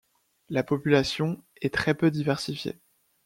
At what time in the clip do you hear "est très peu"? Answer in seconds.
1.57-2.09